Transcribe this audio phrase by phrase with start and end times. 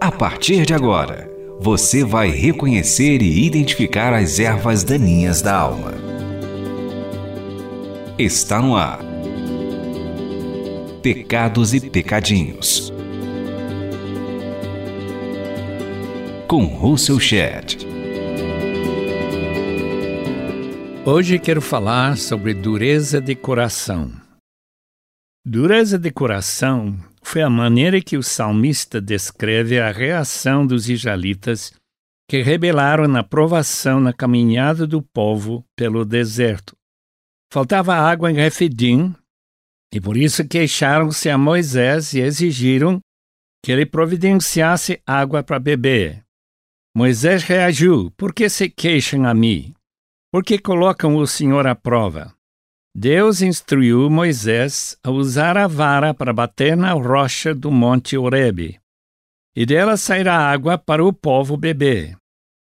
[0.00, 5.92] A partir de agora, você vai reconhecer e identificar as ervas daninhas da alma.
[8.18, 9.00] Está no ar.
[11.02, 12.92] Pecados e Pecadinhos.
[16.46, 17.86] Com Russell Shedd.
[21.06, 24.23] Hoje quero falar sobre dureza de coração.
[25.46, 31.70] Dureza de coração foi a maneira que o salmista descreve a reação dos israelitas
[32.26, 36.74] que rebelaram na provação na caminhada do povo pelo deserto.
[37.52, 39.14] Faltava água em Refidim,
[39.92, 42.98] e por isso queixaram-se a Moisés e exigiram
[43.62, 46.24] que ele providenciasse água para beber.
[46.96, 49.74] Moisés reagiu: Por que se queixam a mim?
[50.32, 52.34] Por que colocam o Senhor à prova?
[52.96, 58.80] Deus instruiu Moisés a usar a vara para bater na rocha do monte Horebe,
[59.56, 62.16] e dela sairá água para o povo beber.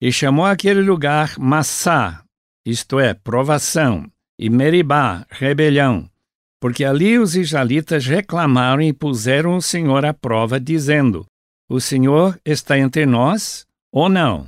[0.00, 2.24] E chamou aquele lugar Massá,
[2.66, 6.10] isto é, provação, e Meribá, rebelião,
[6.58, 11.26] porque ali os israelitas reclamaram e puseram o Senhor à prova, dizendo:
[11.68, 14.46] O Senhor está entre nós ou não?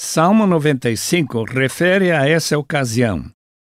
[0.00, 3.28] Salmo 95 refere a essa ocasião.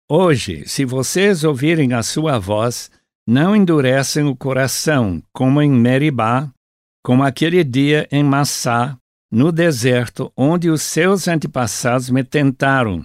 [0.08, 2.88] Hoje, se vocês ouvirem a sua voz,
[3.26, 6.48] não endurecem o coração, como em Meribá,
[7.02, 8.96] como aquele dia em Massá,
[9.32, 13.04] no deserto, onde os seus antepassados me tentaram,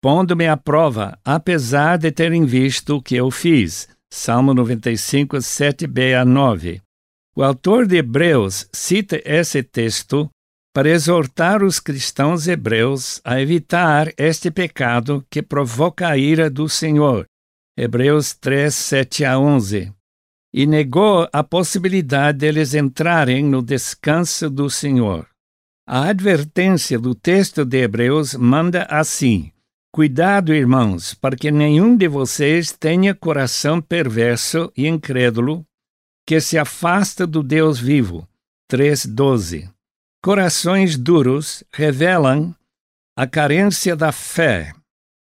[0.00, 3.88] pondo-me à prova, apesar de terem visto o que eu fiz.
[4.08, 6.80] Salmo 95, 7b a 9.
[7.36, 10.30] O autor de Hebreus cita esse texto
[10.76, 17.24] para exortar os cristãos hebreus a evitar este pecado que provoca a ira do Senhor.
[17.78, 19.90] Hebreus 3, 7 a 11.
[20.52, 25.26] E negou a possibilidade deles entrarem no descanso do Senhor.
[25.88, 29.50] A advertência do texto de Hebreus manda assim:
[29.90, 35.64] Cuidado, irmãos, para que nenhum de vocês tenha coração perverso e incrédulo,
[36.26, 38.28] que se afasta do Deus vivo.
[38.70, 39.74] 3:12.
[40.22, 42.54] Corações duros revelam
[43.16, 44.72] a carência da fé.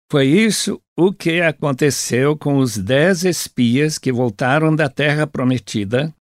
[0.09, 6.13] Foi isso o que aconteceu com os dez espias que voltaram da Terra Prometida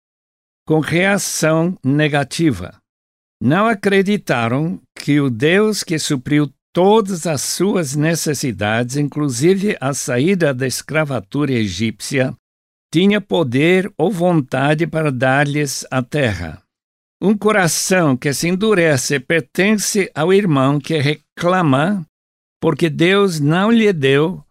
[0.67, 2.77] com reação negativa.
[3.41, 10.67] Não acreditaram que o Deus que supriu todas as suas necessidades, inclusive a saída da
[10.67, 12.35] escravatura egípcia,
[12.93, 16.63] tinha poder ou vontade para dar-lhes a terra.
[17.21, 22.07] Um coração que se endurece pertence ao irmão que reclama
[22.61, 24.45] porque Deus não lhe deu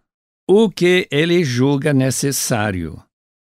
[0.50, 3.02] o que ele julga necessário.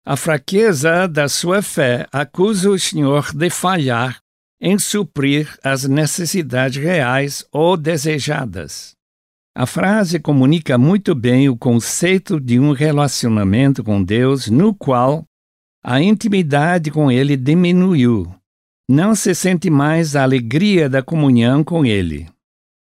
[0.06, 4.20] A fraqueza da sua fé acusa o Senhor de falhar
[4.62, 8.96] em suprir as necessidades reais ou desejadas.
[9.56, 15.26] A frase comunica muito bem o conceito de um relacionamento com Deus no qual
[15.84, 18.34] a intimidade com Ele diminuiu
[18.92, 22.28] não se sente mais a alegria da comunhão com Ele.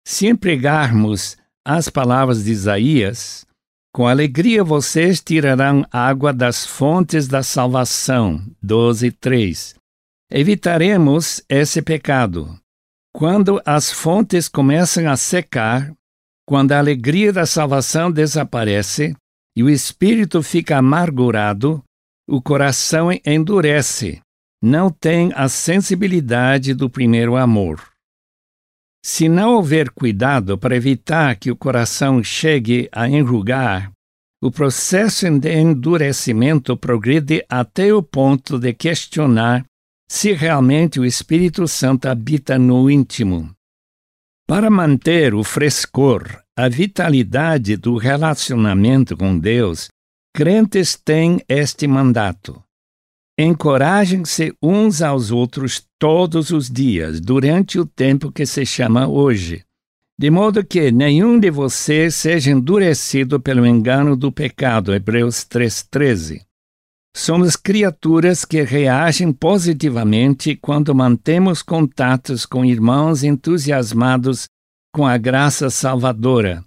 [0.07, 3.47] Se empregarmos as palavras de Isaías,
[3.95, 8.45] com alegria vocês tirarão água das fontes da salvação.
[8.63, 9.77] 12:3.
[10.31, 12.59] Evitaremos esse pecado.
[13.15, 15.95] Quando as fontes começam a secar,
[16.45, 19.15] quando a alegria da salvação desaparece
[19.57, 21.81] e o espírito fica amargurado,
[22.29, 24.24] o coração endurece
[24.65, 27.87] não tem a sensibilidade do primeiro amor.
[29.05, 33.93] Se não houver cuidado para evitar que o coração chegue a enrugar,
[34.43, 39.67] o processo de endurecimento progride até o ponto de questionar
[40.09, 43.51] se realmente o Espírito Santo habita no íntimo.
[44.47, 49.89] Para manter o frescor, a vitalidade do relacionamento com Deus,
[50.35, 52.64] crentes têm este mandato.
[53.37, 59.65] Encorajem-se uns aos outros todos os dias, durante o tempo que se chama hoje,
[60.17, 64.95] de modo que nenhum de vocês seja endurecido pelo engano do pecado.
[64.95, 66.43] Hebreus 3,13.
[67.17, 74.47] Somos criaturas que reagem positivamente quando mantemos contatos com irmãos entusiasmados
[74.95, 76.65] com a graça salvadora.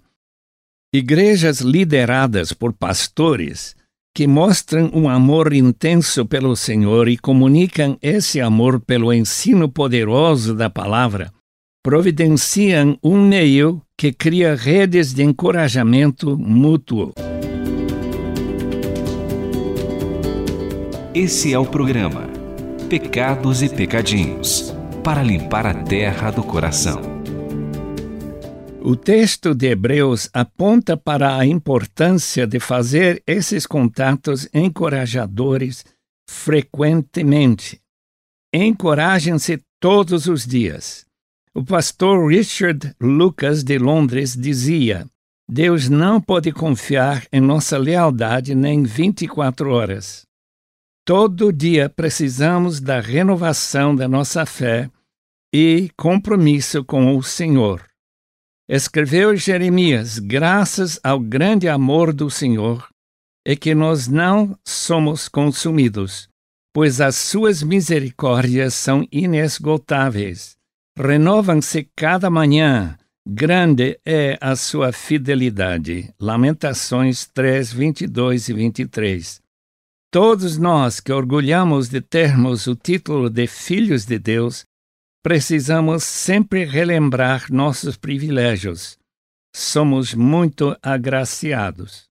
[0.92, 3.77] Igrejas lideradas por pastores
[4.14, 10.68] que mostram um amor intenso pelo Senhor e comunicam esse amor pelo ensino poderoso da
[10.68, 11.32] palavra,
[11.82, 17.12] providenciam um meio que cria redes de encorajamento mútuo.
[21.14, 22.28] Esse é o programa
[22.88, 27.07] Pecados e Pecadinhos para limpar a terra do coração.
[28.80, 35.84] O texto de Hebreus aponta para a importância de fazer esses contatos encorajadores
[36.28, 37.80] frequentemente.
[38.54, 41.04] Encorajem-se todos os dias.
[41.52, 45.06] O pastor Richard Lucas de Londres dizia:
[45.50, 50.22] Deus não pode confiar em nossa lealdade nem 24 horas.
[51.04, 54.88] Todo dia precisamos da renovação da nossa fé
[55.52, 57.87] e compromisso com o Senhor.
[58.68, 62.86] Escreveu Jeremias: graças ao grande amor do Senhor,
[63.42, 66.28] é que nós não somos consumidos,
[66.74, 70.54] pois as suas misericórdias são inesgotáveis.
[70.98, 76.12] Renovam-se cada manhã, grande é a sua fidelidade.
[76.20, 79.40] Lamentações 3, 22 e 23.
[80.10, 84.66] Todos nós que orgulhamos de termos o título de filhos de Deus,
[85.22, 88.98] precisamos sempre relembrar nossos privilégios.
[89.54, 92.08] Somos muito agraciados.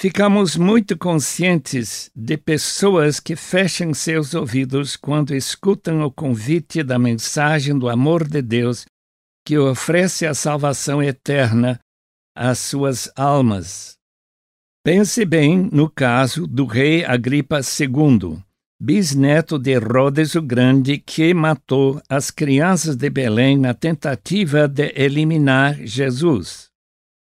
[0.00, 7.78] Ficamos muito conscientes de pessoas que fecham seus ouvidos quando escutam o convite da mensagem
[7.78, 8.86] do amor de Deus
[9.44, 11.78] que oferece a salvação eterna
[12.34, 13.98] às suas almas.
[14.82, 18.42] Pense bem no caso do rei Agripa II,
[18.80, 25.74] bisneto de Herodes o Grande, que matou as crianças de Belém na tentativa de eliminar
[25.84, 26.68] Jesus.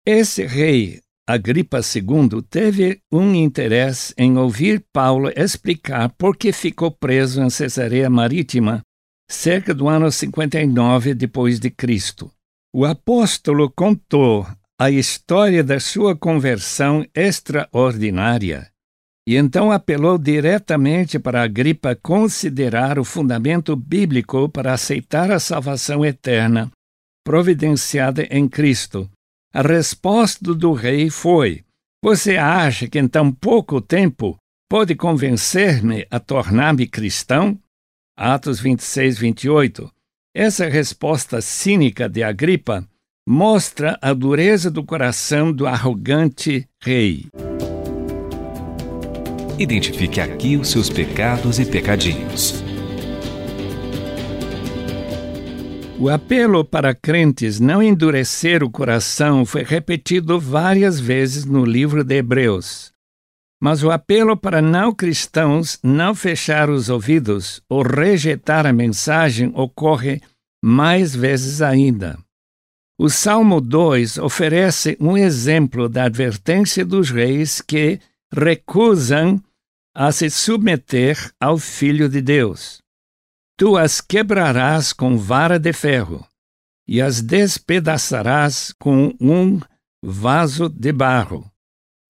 [0.08, 7.42] Esse rei, Agripa II, teve um interesse em ouvir Paulo explicar por que ficou preso
[7.42, 8.82] em Cesareia Marítima
[9.30, 12.32] cerca do ano 59 depois de Cristo.
[12.74, 14.48] O apóstolo contou
[14.80, 18.71] a história da sua conversão extraordinária
[19.28, 26.72] e então apelou diretamente para Agripa considerar o fundamento bíblico para aceitar a salvação eterna
[27.24, 29.10] providenciada em Cristo.
[29.54, 31.64] A resposta do rei foi:
[32.04, 34.38] Você acha que em tão pouco tempo
[34.70, 37.60] pode convencer-me a tornar-me cristão?
[38.18, 39.92] Atos 26, 28.
[40.34, 42.88] Essa resposta cínica de Agripa
[43.28, 47.28] mostra a dureza do coração do arrogante rei.
[49.62, 52.64] Identifique aqui os seus pecados e pecadinhos.
[56.00, 62.16] O apelo para crentes não endurecer o coração foi repetido várias vezes no livro de
[62.16, 62.92] Hebreus.
[63.62, 70.22] Mas o apelo para não cristãos não fechar os ouvidos ou rejeitar a mensagem ocorre
[70.60, 72.18] mais vezes ainda.
[73.00, 78.00] O Salmo 2 oferece um exemplo da advertência dos reis que
[78.34, 79.40] recusam
[79.96, 82.80] a se submeter ao Filho de Deus.
[83.58, 86.26] Tu as quebrarás com vara de ferro
[86.88, 89.60] e as despedaçarás com um
[90.04, 91.50] vaso de barro.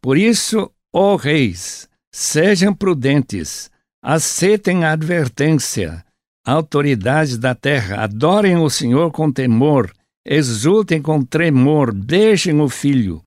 [0.02, 3.70] Por isso, ó reis, sejam prudentes,
[4.04, 6.06] aceitem a advertência.
[6.46, 9.94] Autoridades da terra, adorem o Senhor com temor
[10.26, 13.22] exultem com tremor, deixem o filho,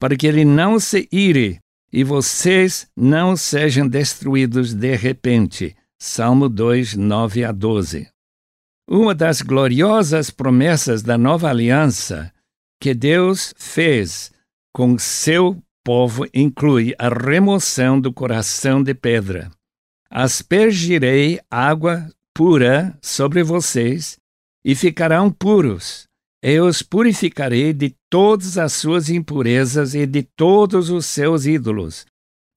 [0.00, 1.60] para que ele não se ire
[1.92, 5.76] e vocês não sejam destruídos de repente.
[6.00, 8.08] Salmo 2, 9 a 12.
[8.88, 12.32] Uma das gloriosas promessas da nova aliança
[12.80, 14.32] que Deus fez
[14.74, 19.50] com seu povo inclui a remoção do coração de pedra.
[20.10, 24.18] Aspergirei água pura sobre vocês
[24.64, 26.09] e ficarão puros
[26.42, 32.06] eu os purificarei de todas as suas impurezas e de todos os seus ídolos.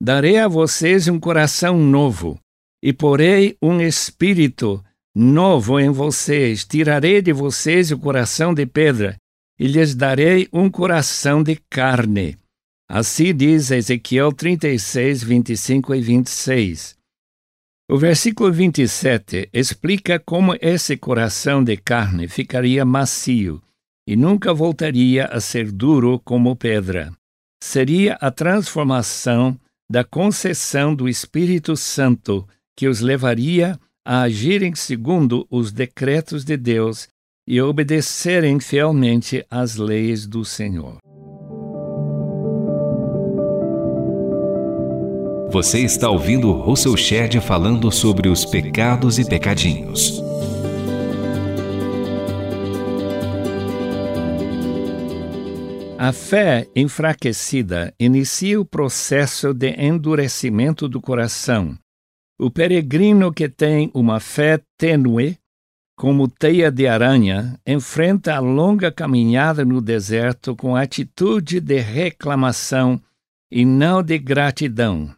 [0.02, 2.38] Darei a vocês um coração novo,
[2.82, 4.82] e porei um espírito
[5.14, 6.64] novo em vocês.
[6.64, 9.16] Tirarei de vocês o coração de pedra,
[9.58, 12.36] e lhes darei um coração de carne.
[12.88, 16.96] Assim diz Ezequiel 36, 25 e 26.
[17.90, 23.63] O versículo 27 explica como esse coração de carne ficaria macio
[24.06, 27.12] e nunca voltaria a ser duro como pedra.
[27.62, 29.58] Seria a transformação
[29.90, 32.46] da concessão do Espírito Santo
[32.76, 37.08] que os levaria a agirem segundo os decretos de Deus
[37.46, 40.98] e obedecerem fielmente às leis do Senhor.
[45.50, 50.23] Você está ouvindo Russell Shedd falando sobre os pecados e pecadinhos.
[56.06, 61.78] A fé enfraquecida inicia o processo de endurecimento do coração,
[62.38, 65.38] O peregrino que tem uma fé tênue,
[65.96, 73.00] como teia de aranha, enfrenta a longa caminhada no deserto com atitude de reclamação
[73.50, 75.10] e não de gratidão.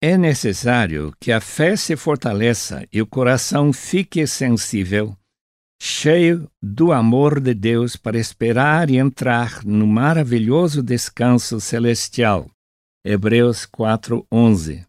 [0.00, 5.14] É necessário que a fé se fortaleça e o coração fique sensível,
[5.80, 12.50] cheio do amor de Deus para esperar e entrar no maravilhoso descanso celestial.
[13.04, 14.86] Hebreus 4:11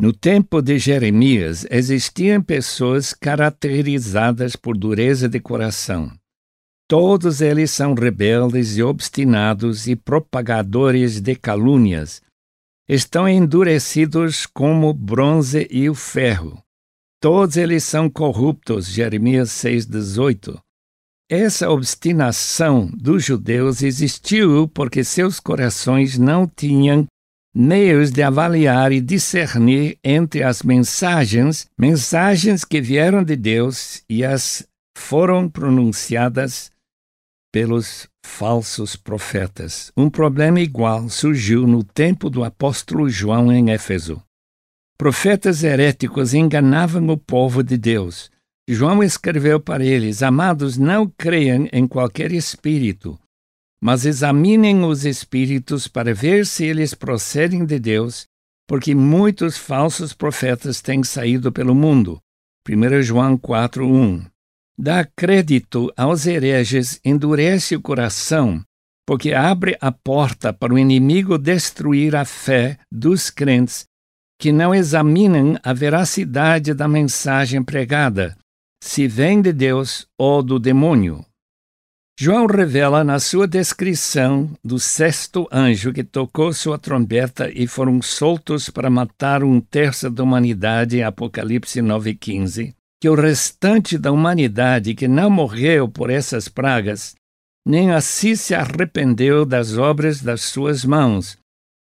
[0.00, 6.10] no tempo de Jeremias, existiam pessoas caracterizadas por dureza de coração.
[6.88, 12.22] Todos eles são rebeldes e obstinados e propagadores de calúnias.
[12.88, 16.58] Estão endurecidos como bronze e o ferro.
[17.20, 18.86] Todos eles são corruptos.
[18.86, 20.58] Jeremias 6,18.
[21.30, 27.06] Essa obstinação dos judeus existiu porque seus corações não tinham
[27.54, 34.66] meios de avaliar e discernir entre as mensagens, mensagens que vieram de Deus e as
[34.96, 36.72] foram pronunciadas
[37.52, 39.92] pelos falsos profetas.
[39.96, 44.22] Um problema igual surgiu no tempo do apóstolo João em Éfeso.
[45.00, 48.30] Profetas heréticos enganavam o povo de Deus.
[48.68, 53.18] João escreveu para eles: Amados, não creiam em qualquer espírito,
[53.82, 58.26] mas examinem os espíritos para ver se eles procedem de Deus,
[58.68, 62.20] porque muitos falsos profetas têm saído pelo mundo.
[62.68, 64.26] 1 João 4:1.
[64.78, 68.62] Dá crédito aos hereges, endurece o coração,
[69.06, 73.88] porque abre a porta para o inimigo destruir a fé dos crentes
[74.40, 78.34] que não examinam a veracidade da mensagem pregada,
[78.82, 81.22] se vem de Deus ou do demônio.
[82.18, 88.70] João revela na sua descrição do sexto anjo que tocou sua trombeta e foram soltos
[88.70, 95.28] para matar um terço da humanidade, Apocalipse 9,15, que o restante da humanidade que não
[95.28, 97.14] morreu por essas pragas,
[97.66, 101.39] nem assim se arrependeu das obras das suas mãos,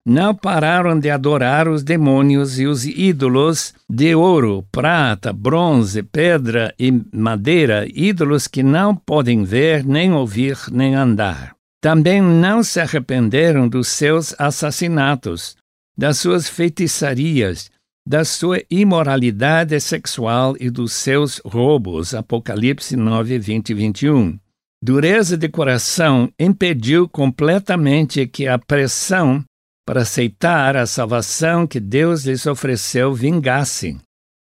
[0.06, 6.92] não pararam de adorar os demônios e os ídolos de ouro, prata, bronze, pedra e
[7.12, 11.56] madeira, ídolos que não podem ver, nem ouvir, nem andar.
[11.82, 15.56] Também não se arrependeram dos seus assassinatos,
[15.98, 17.68] das suas feitiçarias,
[18.06, 22.14] da sua imoralidade sexual e dos seus roubos.
[22.14, 24.38] Apocalipse 9, 20 e 21.
[24.80, 29.44] Dureza de coração impediu completamente que a pressão
[29.86, 34.00] para aceitar a salvação que Deus lhes ofereceu vingassem.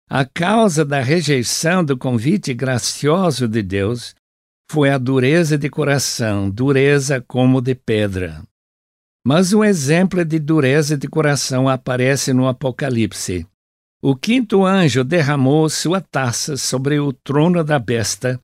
[0.07, 4.13] A causa da rejeição do convite gracioso de Deus
[4.69, 8.43] foi a dureza de coração, dureza como de pedra.
[9.25, 13.47] Mas um exemplo de dureza de coração aparece no Apocalipse.
[14.03, 18.39] O quinto anjo derramou sua taça sobre o trono da besta,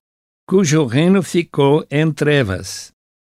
[0.48, 2.90] cujo reino ficou em trevas.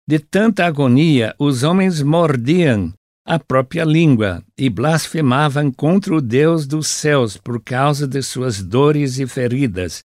[0.07, 2.93] De tanta agonia, os homens mordiam
[3.25, 9.17] a própria língua e blasfemavam contra o Deus dos céus por causa de suas dores
[9.19, 10.03] e feridas.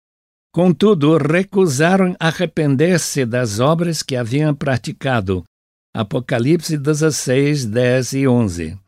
[0.52, 5.45] Contudo, recusaram arrepender-se das obras que haviam praticado.
[5.95, 8.79] Apocalipse 16, 10 e 11.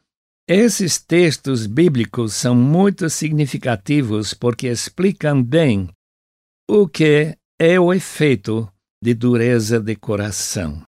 [0.48, 5.88] Esses textos bíblicos são muito significativos porque explicam bem
[6.68, 8.68] o que é o efeito
[9.02, 10.82] de dureza de coração.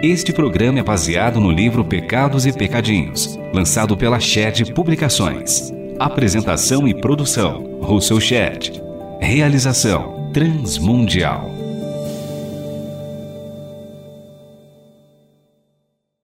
[0.00, 5.72] Este programa é baseado no livro Pecados e Pecadinhos, lançado pela Shed Publicações.
[5.98, 8.80] Apresentação e produção: Russell Shed.
[9.20, 11.57] Realização: Transmundial.